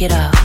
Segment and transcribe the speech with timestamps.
[0.00, 0.37] it up.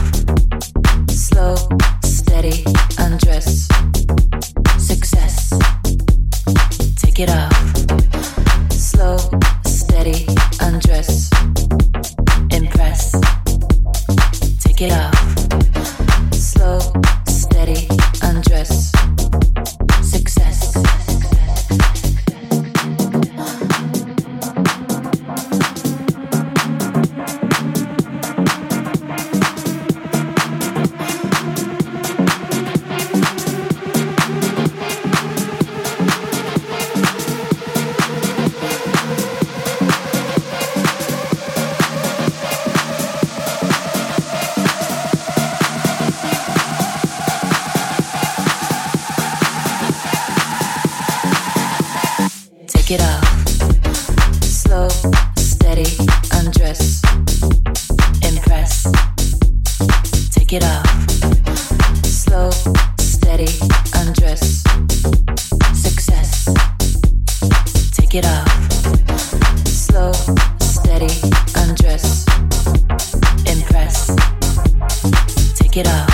[75.74, 76.13] Take it off.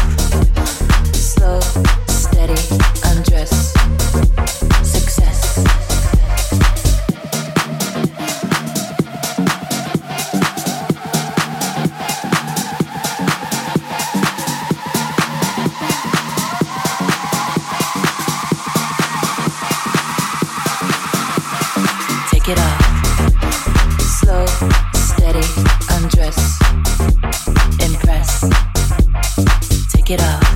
[30.11, 30.49] it up.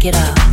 [0.00, 0.47] Get it up.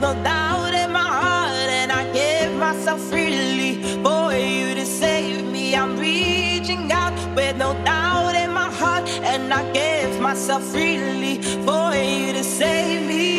[0.00, 5.74] no doubt in my heart, and I give myself freely for you to save me.
[5.74, 11.94] I'm reaching out with no doubt in my heart, and I give myself freely for
[11.94, 13.37] you to save me.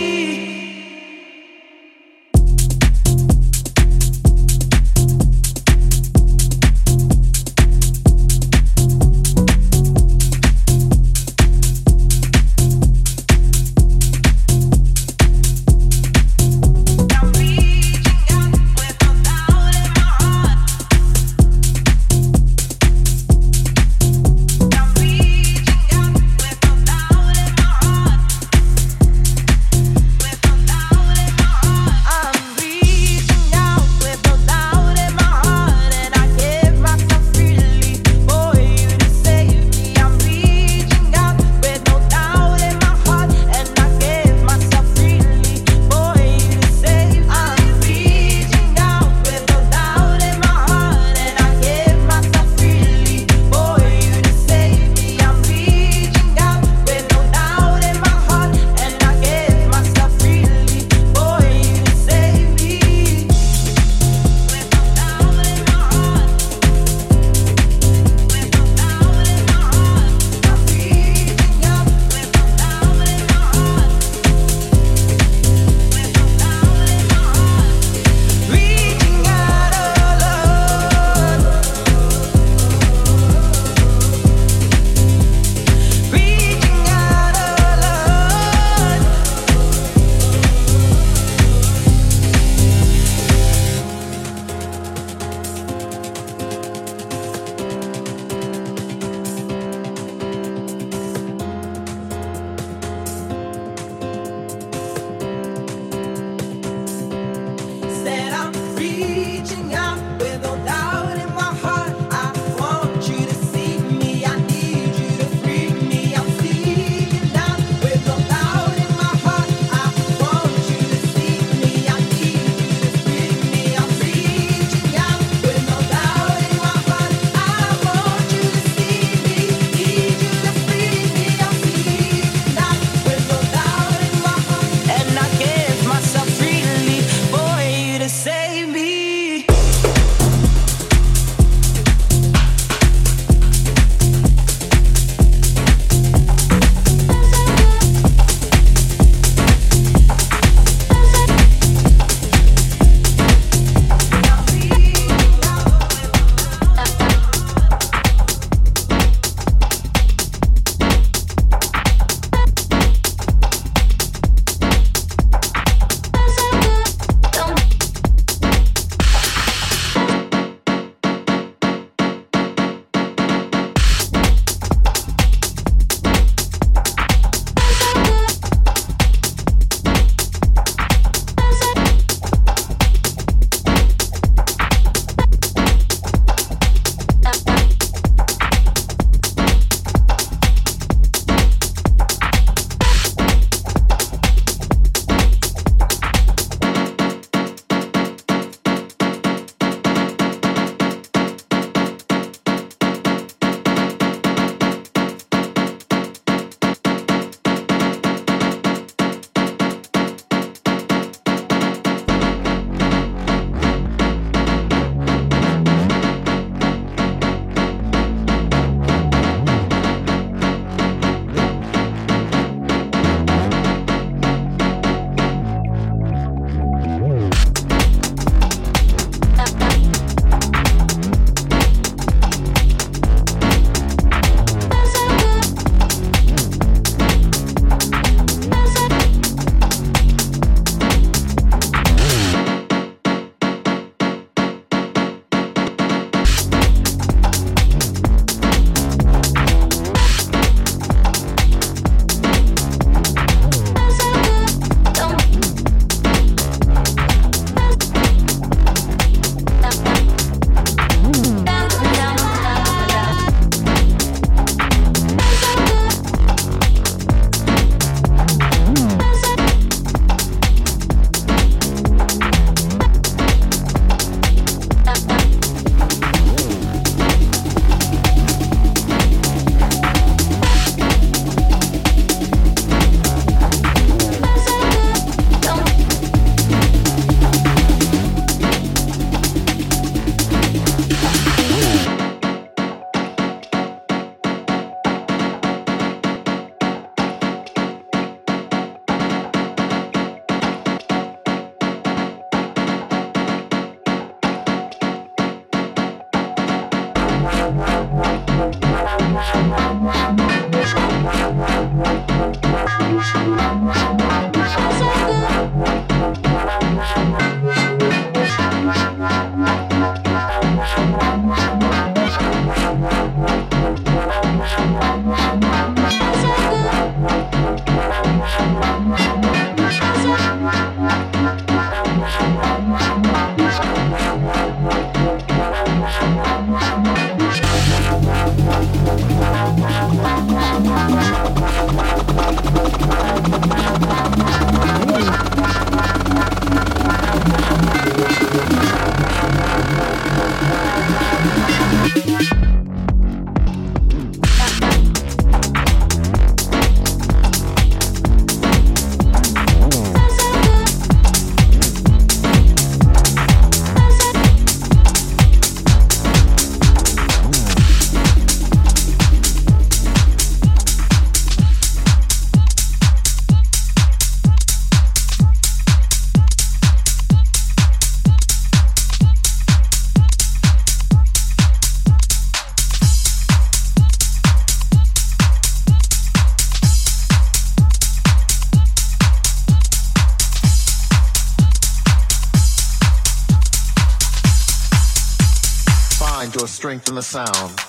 [397.10, 397.69] Sound.